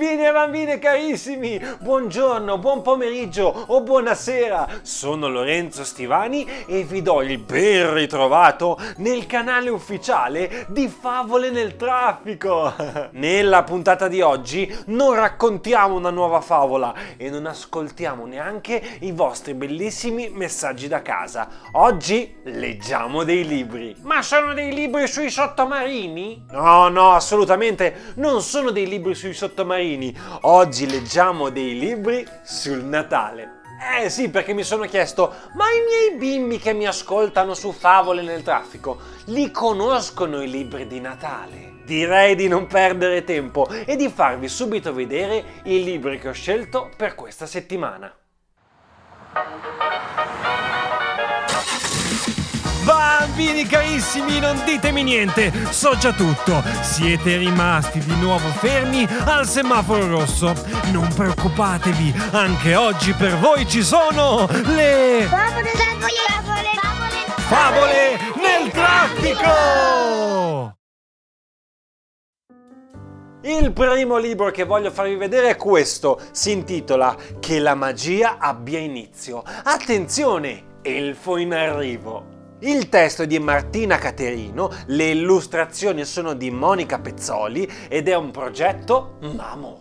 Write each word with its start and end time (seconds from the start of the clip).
Bambini 0.00 0.26
e 0.26 0.32
bambine 0.32 0.78
carissimi, 0.78 1.60
buongiorno, 1.78 2.56
buon 2.56 2.80
pomeriggio 2.80 3.66
o 3.66 3.82
buonasera. 3.82 4.80
Sono 4.80 5.28
Lorenzo 5.28 5.84
Stivani 5.84 6.48
e 6.64 6.84
vi 6.84 7.02
do 7.02 7.20
il 7.20 7.36
ben 7.36 7.92
ritrovato 7.92 8.78
nel 8.96 9.26
canale 9.26 9.68
ufficiale 9.68 10.64
di 10.68 10.88
Favole 10.88 11.50
nel 11.50 11.76
traffico. 11.76 12.72
Nella 13.12 13.62
puntata 13.62 14.08
di 14.08 14.22
oggi 14.22 14.74
non 14.86 15.14
raccontiamo 15.14 15.96
una 15.96 16.08
nuova 16.08 16.40
favola 16.40 16.94
e 17.18 17.28
non 17.28 17.44
ascoltiamo 17.44 18.24
neanche 18.24 18.82
i 19.00 19.12
vostri 19.12 19.52
bellissimi 19.52 20.30
messaggi 20.30 20.88
da 20.88 21.02
casa. 21.02 21.46
Oggi 21.72 22.36
leggiamo 22.44 23.22
dei 23.22 23.46
libri. 23.46 23.94
Ma 24.00 24.22
sono 24.22 24.54
dei 24.54 24.72
libri 24.72 25.06
sui 25.06 25.28
sottomarini? 25.28 26.46
No, 26.52 26.88
no, 26.88 27.10
assolutamente 27.10 28.14
non 28.14 28.40
sono 28.40 28.70
dei 28.70 28.88
libri 28.88 29.14
sui 29.14 29.34
sottomarini. 29.34 29.88
Oggi 30.42 30.88
leggiamo 30.88 31.48
dei 31.48 31.76
libri 31.78 32.26
sul 32.42 32.84
Natale. 32.84 33.58
Eh 33.98 34.08
sì, 34.10 34.28
perché 34.28 34.52
mi 34.52 34.62
sono 34.62 34.84
chiesto, 34.84 35.34
ma 35.54 35.64
i 35.70 35.82
miei 35.84 36.18
bimbi 36.18 36.58
che 36.58 36.74
mi 36.74 36.86
ascoltano 36.86 37.54
su 37.54 37.72
favole 37.72 38.22
nel 38.22 38.42
traffico, 38.42 38.98
li 39.26 39.50
conoscono 39.50 40.42
i 40.42 40.50
libri 40.50 40.86
di 40.86 41.00
Natale? 41.00 41.80
Direi 41.84 42.34
di 42.34 42.46
non 42.46 42.66
perdere 42.66 43.24
tempo 43.24 43.66
e 43.68 43.96
di 43.96 44.08
farvi 44.08 44.48
subito 44.48 44.92
vedere 44.92 45.62
i 45.64 45.82
libri 45.82 46.18
che 46.18 46.28
ho 46.28 46.32
scelto 46.32 46.90
per 46.96 47.14
questa 47.14 47.46
settimana. 47.46 48.14
Bambini 52.84 53.66
carissimi, 53.66 54.38
non 54.40 54.60
ditemi 54.64 55.02
niente, 55.02 55.52
so 55.70 55.96
già 55.96 56.12
tutto. 56.12 56.62
Siete 56.80 57.36
rimasti 57.36 57.98
di 57.98 58.14
nuovo 58.16 58.48
fermi 58.48 59.06
al 59.24 59.46
semaforo 59.46 60.08
rosso. 60.08 60.54
Non 60.92 61.12
preoccupatevi, 61.14 62.14
anche 62.32 62.74
oggi 62.74 63.12
per 63.12 63.36
voi 63.38 63.68
ci 63.68 63.82
sono 63.82 64.46
le 64.50 65.26
Favole, 65.28 65.70
favole, 65.70 66.70
favole, 66.80 67.24
favole 67.48 68.18
nel 68.40 68.70
traffico! 68.70 70.74
Il 73.42 73.72
primo 73.72 74.18
libro 74.18 74.50
che 74.50 74.64
voglio 74.64 74.90
farvi 74.90 75.16
vedere 75.16 75.48
è 75.48 75.56
questo, 75.56 76.20
si 76.30 76.50
intitola 76.50 77.16
Che 77.38 77.58
la 77.58 77.74
magia 77.74 78.36
abbia 78.38 78.78
inizio. 78.78 79.42
Attenzione, 79.64 80.78
elfo 80.82 81.38
in 81.38 81.54
arrivo. 81.54 82.39
Il 82.62 82.90
testo 82.90 83.22
è 83.22 83.26
di 83.26 83.38
Martina 83.38 83.96
Caterino, 83.96 84.70
le 84.88 85.08
illustrazioni 85.08 86.04
sono 86.04 86.34
di 86.34 86.50
Monica 86.50 86.98
Pezzoli 86.98 87.66
ed 87.88 88.06
è 88.06 88.14
un 88.14 88.30
progetto 88.30 89.16
Mamo. 89.34 89.78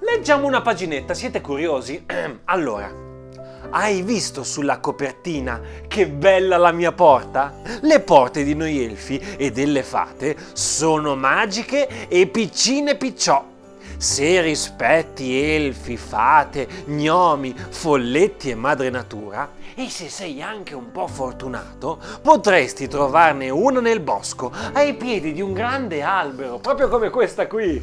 Leggiamo 0.00 0.46
una 0.46 0.62
paginetta, 0.62 1.12
siete 1.12 1.42
curiosi? 1.42 2.02
allora, 2.46 2.90
hai 3.68 4.00
visto 4.00 4.42
sulla 4.42 4.78
copertina 4.78 5.60
che 5.86 6.08
bella 6.08 6.56
la 6.56 6.72
mia 6.72 6.92
porta? 6.92 7.56
Le 7.82 8.00
porte 8.00 8.42
di 8.42 8.54
noi 8.54 8.82
elfi 8.82 9.18
e 9.36 9.52
delle 9.52 9.82
fate 9.82 10.34
sono 10.54 11.16
magiche 11.16 12.08
e 12.08 12.26
piccine 12.28 12.96
picciò. 12.96 13.52
Se 13.96 14.40
rispetti 14.40 15.40
elfi, 15.40 15.96
fate, 15.96 16.66
gnomi, 16.86 17.54
folletti 17.56 18.50
e 18.50 18.54
madre 18.54 18.90
natura, 18.90 19.50
e 19.74 19.88
se 19.88 20.08
sei 20.08 20.42
anche 20.42 20.74
un 20.74 20.90
po' 20.92 21.06
fortunato, 21.06 21.98
potresti 22.22 22.88
trovarne 22.88 23.50
una 23.50 23.80
nel 23.80 24.00
bosco, 24.00 24.52
ai 24.72 24.94
piedi 24.94 25.32
di 25.32 25.40
un 25.40 25.52
grande 25.52 26.02
albero, 26.02 26.58
proprio 26.58 26.88
come 26.88 27.10
questa 27.10 27.46
qui 27.46 27.82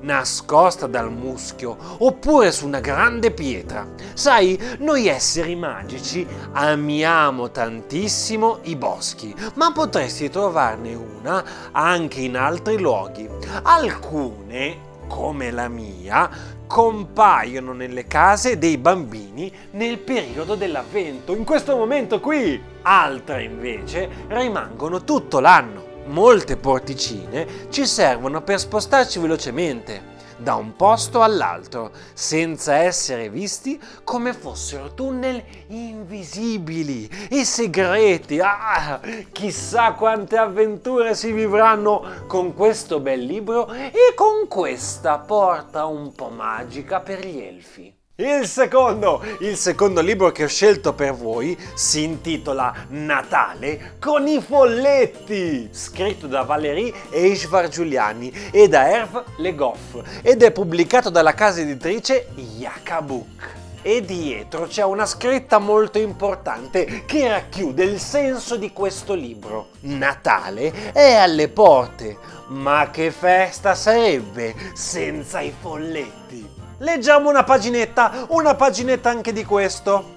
nascosta 0.00 0.86
dal 0.86 1.10
muschio 1.10 1.76
oppure 1.98 2.52
su 2.52 2.66
una 2.66 2.80
grande 2.80 3.30
pietra. 3.30 3.86
Sai, 4.14 4.58
noi 4.78 5.08
esseri 5.08 5.56
magici 5.56 6.26
amiamo 6.52 7.50
tantissimo 7.50 8.60
i 8.62 8.76
boschi, 8.76 9.34
ma 9.54 9.72
potresti 9.72 10.30
trovarne 10.30 10.94
una 10.94 11.44
anche 11.72 12.20
in 12.20 12.36
altri 12.36 12.78
luoghi. 12.78 13.28
Alcune 13.62 14.86
come 15.08 15.50
la 15.50 15.66
mia, 15.66 16.30
compaiono 16.68 17.72
nelle 17.72 18.06
case 18.06 18.58
dei 18.58 18.78
bambini 18.78 19.52
nel 19.72 19.98
periodo 19.98 20.54
dell'avvento, 20.54 21.34
in 21.34 21.44
questo 21.44 21.74
momento 21.76 22.20
qui. 22.20 22.62
Altre 22.82 23.42
invece 23.42 24.08
rimangono 24.28 25.02
tutto 25.02 25.40
l'anno. 25.40 25.86
Molte 26.06 26.56
porticine 26.56 27.46
ci 27.70 27.84
servono 27.84 28.42
per 28.42 28.60
spostarci 28.60 29.18
velocemente 29.18 30.16
da 30.38 30.54
un 30.54 30.76
posto 30.76 31.22
all'altro, 31.22 31.90
senza 32.14 32.76
essere 32.76 33.28
visti 33.28 33.80
come 34.04 34.32
fossero 34.32 34.94
tunnel 34.94 35.42
invisibili 35.68 37.08
e 37.28 37.44
segreti. 37.44 38.40
Ah, 38.40 39.00
chissà 39.32 39.92
quante 39.92 40.36
avventure 40.36 41.14
si 41.14 41.32
vivranno 41.32 42.24
con 42.26 42.54
questo 42.54 43.00
bel 43.00 43.20
libro 43.20 43.70
e 43.72 44.14
con 44.14 44.48
questa 44.48 45.18
porta 45.18 45.86
un 45.86 46.14
po' 46.14 46.30
magica 46.30 47.00
per 47.00 47.26
gli 47.26 47.40
elfi. 47.40 47.97
Il 48.20 48.48
secondo, 48.48 49.22
il 49.42 49.56
secondo 49.56 50.00
libro 50.00 50.32
che 50.32 50.42
ho 50.42 50.48
scelto 50.48 50.92
per 50.92 51.14
voi 51.14 51.56
si 51.74 52.02
intitola 52.02 52.74
Natale 52.88 53.94
con 54.00 54.26
i 54.26 54.42
folletti, 54.42 55.68
scritto 55.70 56.26
da 56.26 56.42
Valérie 56.42 56.92
Eishvar 57.10 57.68
Giuliani 57.68 58.50
e 58.50 58.66
da 58.66 58.90
Herve 58.90 59.22
Le 59.36 59.54
Goff 59.54 60.02
ed 60.22 60.42
è 60.42 60.50
pubblicato 60.50 61.10
dalla 61.10 61.32
casa 61.32 61.60
editrice 61.60 62.30
Yakabuk. 62.34 63.54
E 63.82 64.04
dietro 64.04 64.66
c'è 64.66 64.82
una 64.82 65.06
scritta 65.06 65.60
molto 65.60 66.00
importante 66.00 67.04
che 67.06 67.28
racchiude 67.28 67.84
il 67.84 68.00
senso 68.00 68.56
di 68.56 68.72
questo 68.72 69.14
libro. 69.14 69.68
Natale 69.82 70.90
è 70.92 71.14
alle 71.14 71.46
porte, 71.46 72.18
ma 72.48 72.90
che 72.90 73.12
festa 73.12 73.76
sarebbe 73.76 74.56
senza 74.74 75.38
i 75.38 75.54
folletti? 75.56 76.57
Leggiamo 76.80 77.28
una 77.28 77.42
paginetta, 77.42 78.26
una 78.28 78.54
paginetta 78.54 79.10
anche 79.10 79.32
di 79.32 79.44
questo. 79.44 80.16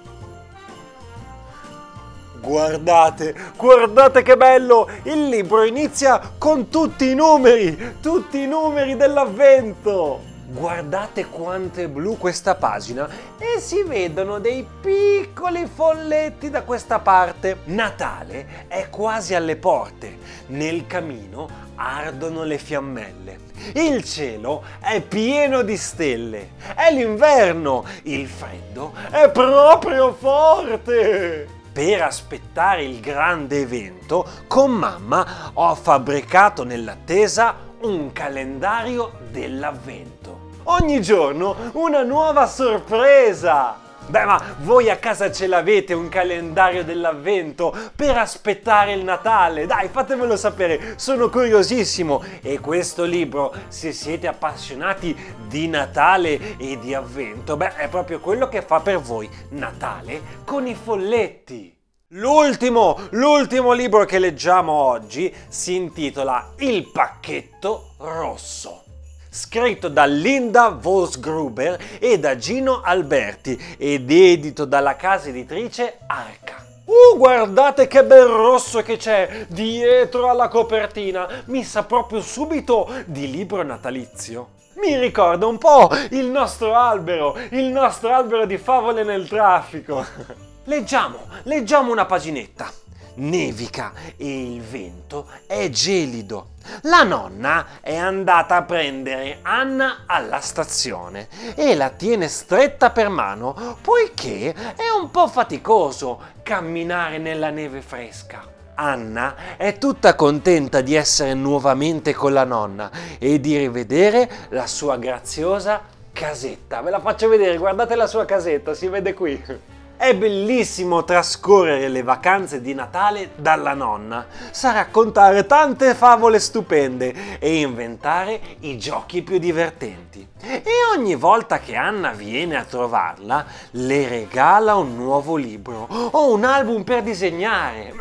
Guardate, 2.40 3.36
guardate 3.56 4.22
che 4.22 4.38
bello! 4.38 4.88
Il 5.04 5.28
libro 5.28 5.64
inizia 5.64 6.22
con 6.38 6.70
tutti 6.70 7.10
i 7.10 7.16
numeri, 7.16 7.98
tutti 8.00 8.42
i 8.44 8.48
numeri 8.48 8.96
dell'avvento! 8.96 10.31
Guardate 10.54 11.28
quanto 11.28 11.80
è 11.80 11.88
blu 11.88 12.18
questa 12.18 12.56
pagina 12.56 13.08
e 13.38 13.62
si 13.62 13.84
vedono 13.84 14.38
dei 14.40 14.68
piccoli 14.82 15.66
folletti 15.66 16.50
da 16.50 16.64
questa 16.64 17.00
parte. 17.00 17.60
Natale 17.66 18.66
è 18.68 18.90
quasi 18.90 19.34
alle 19.34 19.56
porte. 19.56 20.18
Nel 20.48 20.86
camino 20.88 21.48
ardono 21.76 22.44
le 22.44 22.58
fiammelle. 22.58 23.40
Il 23.76 24.04
cielo 24.04 24.64
è 24.82 25.00
pieno 25.00 25.62
di 25.62 25.78
stelle. 25.78 26.50
È 26.76 26.92
l'inverno. 26.92 27.86
Il 28.04 28.28
freddo 28.28 28.94
è 29.10 29.30
proprio 29.30 30.14
forte. 30.14 31.48
Per 31.72 32.02
aspettare 32.02 32.84
il 32.84 33.00
grande 33.00 33.62
evento, 33.62 34.28
con 34.48 34.72
mamma 34.72 35.52
ho 35.54 35.74
fabbricato 35.76 36.66
nell'attesa 36.66 37.56
un 37.84 38.12
calendario 38.12 39.14
dell'avvento. 39.32 40.21
Ogni 40.66 41.02
giorno 41.02 41.56
una 41.74 42.04
nuova 42.04 42.46
sorpresa! 42.46 43.90
Beh, 44.08 44.26
ma 44.26 44.56
voi 44.60 44.90
a 44.90 44.98
casa 44.98 45.32
ce 45.32 45.48
l'avete 45.48 45.94
un 45.94 46.10
calendario 46.10 46.84
dell'avvento 46.84 47.74
per 47.96 48.18
aspettare 48.18 48.94
il 48.94 49.04
Natale? 49.04 49.66
Dai, 49.66 49.88
fatemelo 49.88 50.36
sapere, 50.36 50.96
sono 50.98 51.30
curiosissimo. 51.30 52.22
E 52.42 52.60
questo 52.60 53.06
libro, 53.06 53.54
se 53.70 53.94
siete 53.94 54.28
appassionati 54.28 55.16
di 55.48 55.68
Natale 55.68 56.58
e 56.58 56.78
di 56.80 56.94
avvento, 56.94 57.56
beh, 57.56 57.76
è 57.76 57.88
proprio 57.88 58.20
quello 58.20 58.50
che 58.50 58.62
fa 58.62 58.82
per 58.82 59.00
voi 59.00 59.30
Natale 59.50 60.22
con 60.44 60.68
i 60.68 60.76
folletti. 60.76 61.76
L'ultimo, 62.10 62.98
l'ultimo 63.12 63.72
libro 63.72 64.04
che 64.04 64.20
leggiamo 64.20 64.74
oggi 64.74 65.34
si 65.48 65.76
intitola 65.76 66.54
Il 66.58 66.90
pacchetto 66.92 67.94
rosso 68.00 68.84
scritto 69.34 69.88
da 69.88 70.04
Linda 70.04 70.68
Vosgruber 70.70 71.80
e 72.00 72.20
da 72.20 72.36
Gino 72.36 72.82
Alberti 72.84 73.58
ed 73.78 74.12
edito 74.12 74.66
dalla 74.66 74.98
casa 74.98 75.30
editrice 75.30 76.00
Arca. 76.08 76.66
Uh, 76.84 77.18
guardate 77.18 77.88
che 77.88 78.04
bel 78.04 78.26
rosso 78.26 78.82
che 78.82 78.98
c'è 78.98 79.46
dietro 79.48 80.30
alla 80.30 80.50
copertina, 80.50 81.44
mi 81.46 81.64
sa 81.64 81.84
proprio 81.84 82.20
subito 82.20 82.92
di 83.06 83.32
libro 83.32 83.64
natalizio. 83.64 84.60
Mi 84.76 84.98
ricorda 84.98 85.46
un 85.46 85.58
po' 85.58 85.90
il 86.10 86.26
nostro 86.26 86.76
albero, 86.76 87.38
il 87.52 87.68
nostro 87.68 88.14
albero 88.14 88.46
di 88.46 88.58
favole 88.58 89.04
nel 89.04 89.30
traffico. 89.30 90.06
leggiamo, 90.66 91.20
leggiamo 91.44 91.92
una 91.92 92.06
paginetta. 92.06 92.70
Nevica 93.16 93.94
e 94.18 94.54
il 94.54 94.62
vento 94.62 95.28
è 95.46 95.70
gelido. 95.70 96.50
La 96.84 97.04
nonna 97.04 97.80
è 97.82 97.96
andata 97.96 98.56
a 98.56 98.64
prendere 98.64 99.40
Anna 99.42 100.04
alla 100.06 100.40
stazione 100.40 101.28
e 101.56 101.76
la 101.76 101.90
tiene 101.90 102.28
stretta 102.28 102.92
per 102.92 103.10
mano 103.10 103.78
poiché 103.82 104.54
è 104.54 104.90
un 105.00 105.10
po' 105.10 105.28
faticoso 105.28 106.22
camminare 106.44 107.18
nella 107.18 107.50
neve 107.50 107.82
fresca. 107.82 108.44
Anna 108.76 109.58
è 109.58 109.78
tutta 109.78 110.16
contenta 110.16 110.82
di 110.82 110.96
essere 110.96 111.34
nuovamente 111.34 112.14
con 112.14 112.34
la 112.34 112.46
nonna 112.46 112.90
e 113.20 113.40
di 113.40 113.58
rivedere 113.58 114.30
la 114.50 114.66
sua 114.66 114.98
graziosa 114.98 115.82
casetta. 116.12 116.82
Ve 116.82 116.90
la 116.90 117.00
faccio 117.00 117.28
vedere, 117.28 117.58
guardate 117.58 117.96
la 117.96 118.08
sua 118.08 118.26
casetta, 118.26 118.74
si 118.74 118.88
vede 118.88 119.14
qui. 119.14 119.70
È 120.02 120.16
bellissimo 120.16 121.04
trascorrere 121.04 121.88
le 121.88 122.02
vacanze 122.02 122.60
di 122.60 122.74
Natale 122.74 123.34
dalla 123.36 123.76
nonna. 123.76 124.26
Sa 124.50 124.72
raccontare 124.72 125.46
tante 125.46 125.94
favole 125.94 126.40
stupende 126.40 127.38
e 127.38 127.60
inventare 127.60 128.42
i 128.62 128.80
giochi 128.80 129.22
più 129.22 129.38
divertenti. 129.38 130.28
E 130.42 130.64
ogni 130.98 131.14
volta 131.14 131.60
che 131.60 131.76
Anna 131.76 132.14
viene 132.14 132.58
a 132.58 132.64
trovarla, 132.64 133.46
le 133.74 134.08
regala 134.08 134.74
un 134.74 134.96
nuovo 134.96 135.36
libro 135.36 135.88
o 135.88 136.34
un 136.34 136.46
album 136.46 136.82
per 136.82 137.04
disegnare. 137.04 137.94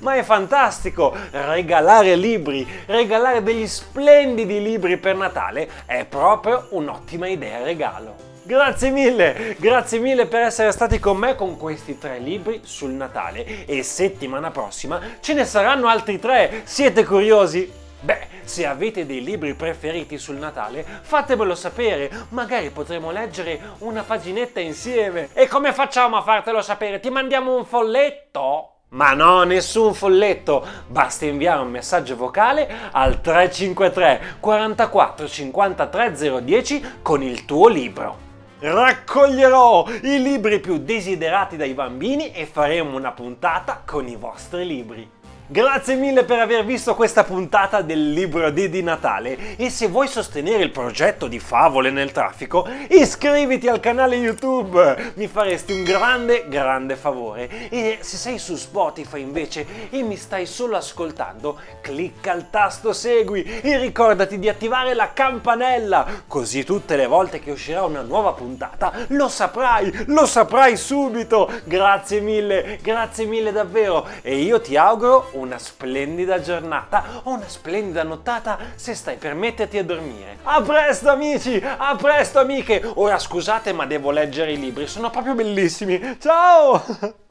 Ma 0.00 0.14
è 0.14 0.22
fantastico! 0.22 1.16
Regalare 1.30 2.16
libri, 2.16 2.68
regalare 2.84 3.42
degli 3.42 3.66
splendidi 3.66 4.60
libri 4.60 4.98
per 4.98 5.16
Natale 5.16 5.66
è 5.86 6.04
proprio 6.04 6.66
un'ottima 6.72 7.26
idea 7.28 7.62
regalo. 7.62 8.34
Grazie 8.46 8.90
mille, 8.90 9.56
grazie 9.58 9.98
mille 9.98 10.26
per 10.26 10.42
essere 10.42 10.70
stati 10.70 11.00
con 11.00 11.16
me 11.16 11.34
con 11.34 11.56
questi 11.56 11.98
tre 11.98 12.20
libri 12.20 12.60
sul 12.62 12.92
Natale 12.92 13.66
e 13.66 13.82
settimana 13.82 14.52
prossima 14.52 15.00
ce 15.18 15.34
ne 15.34 15.44
saranno 15.44 15.88
altri 15.88 16.20
tre. 16.20 16.60
Siete 16.62 17.04
curiosi? 17.04 17.68
Beh, 17.98 18.28
se 18.44 18.64
avete 18.64 19.04
dei 19.04 19.24
libri 19.24 19.54
preferiti 19.54 20.16
sul 20.16 20.36
Natale, 20.36 20.86
fatemelo 21.02 21.56
sapere, 21.56 22.08
magari 22.28 22.70
potremo 22.70 23.10
leggere 23.10 23.58
una 23.78 24.04
paginetta 24.04 24.60
insieme. 24.60 25.30
E 25.32 25.48
come 25.48 25.72
facciamo 25.72 26.16
a 26.16 26.22
fartelo 26.22 26.62
sapere? 26.62 27.00
Ti 27.00 27.10
mandiamo 27.10 27.56
un 27.56 27.64
folletto? 27.64 28.74
Ma 28.90 29.12
no, 29.12 29.42
nessun 29.42 29.92
folletto, 29.92 30.64
basta 30.86 31.24
inviare 31.24 31.62
un 31.62 31.70
messaggio 31.70 32.14
vocale 32.14 32.72
al 32.92 33.20
353 33.20 34.36
44 34.38 35.26
53 35.26 36.42
010 36.44 36.98
con 37.02 37.24
il 37.24 37.44
tuo 37.44 37.66
libro 37.66 38.25
raccoglierò 38.58 39.86
i 40.02 40.22
libri 40.22 40.60
più 40.60 40.78
desiderati 40.78 41.56
dai 41.56 41.74
bambini 41.74 42.32
e 42.32 42.46
faremo 42.46 42.96
una 42.96 43.12
puntata 43.12 43.82
con 43.84 44.08
i 44.08 44.16
vostri 44.16 44.66
libri. 44.66 45.15
Grazie 45.48 45.94
mille 45.94 46.24
per 46.24 46.40
aver 46.40 46.64
visto 46.64 46.96
questa 46.96 47.22
puntata 47.22 47.80
del 47.80 48.10
libro 48.10 48.50
di, 48.50 48.68
di 48.68 48.82
Natale. 48.82 49.54
E 49.54 49.70
se 49.70 49.86
vuoi 49.86 50.08
sostenere 50.08 50.64
il 50.64 50.72
progetto 50.72 51.28
di 51.28 51.38
Favole 51.38 51.92
nel 51.92 52.10
traffico 52.10 52.66
iscriviti 52.88 53.68
al 53.68 53.78
canale 53.78 54.16
YouTube, 54.16 55.12
mi 55.14 55.28
faresti 55.28 55.72
un 55.72 55.84
grande 55.84 56.46
grande 56.48 56.96
favore. 56.96 57.68
E 57.68 57.98
se 58.00 58.16
sei 58.16 58.40
su 58.40 58.56
Spotify 58.56 59.20
invece 59.20 59.88
e 59.90 60.02
mi 60.02 60.16
stai 60.16 60.46
solo 60.46 60.76
ascoltando 60.76 61.60
clicca 61.80 62.32
il 62.32 62.50
tasto 62.50 62.92
segui 62.92 63.44
e 63.44 63.78
ricordati 63.78 64.40
di 64.40 64.48
attivare 64.48 64.94
la 64.94 65.12
campanella 65.12 66.24
così 66.26 66.64
tutte 66.64 66.96
le 66.96 67.06
volte 67.06 67.38
che 67.38 67.52
uscirà 67.52 67.84
una 67.84 68.02
nuova 68.02 68.32
puntata 68.32 68.92
lo 69.08 69.28
saprai, 69.28 70.06
lo 70.06 70.26
saprai 70.26 70.76
subito, 70.76 71.48
grazie 71.62 72.18
mille, 72.18 72.80
grazie 72.82 73.26
mille 73.26 73.52
davvero. 73.52 74.08
E 74.22 74.38
io 74.38 74.60
ti 74.60 74.76
auguro 74.76 75.34
una 75.36 75.58
splendida 75.58 76.40
giornata 76.40 77.04
o 77.24 77.30
una 77.32 77.48
splendida 77.48 78.02
nottata 78.02 78.58
se 78.74 78.94
stai 78.94 79.16
per 79.16 79.34
metterti 79.34 79.78
a 79.78 79.84
dormire. 79.84 80.38
A 80.42 80.62
presto 80.62 81.10
amici, 81.10 81.62
a 81.62 81.96
presto 81.96 82.38
amiche. 82.38 82.82
Ora 82.94 83.18
scusate 83.18 83.72
ma 83.72 83.86
devo 83.86 84.10
leggere 84.10 84.52
i 84.52 84.58
libri, 84.58 84.86
sono 84.86 85.10
proprio 85.10 85.34
bellissimi. 85.34 86.16
Ciao! 86.18 87.14